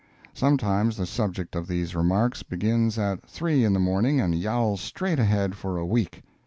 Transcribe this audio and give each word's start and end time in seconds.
Sometimes 0.33 0.97
the 0.97 1.05
subject 1.05 1.55
of 1.55 1.67
these 1.67 1.93
remarks 1.95 2.41
begins 2.41 2.97
at 2.97 3.23
three 3.27 3.63
in 3.63 3.71
the 3.71 3.79
morning 3.79 4.19
and 4.19 4.33
yowls 4.33 4.81
straight 4.81 5.19
ahead 5.19 5.53
for 5.53 5.77
a 5.77 5.85
week. 5.85 6.23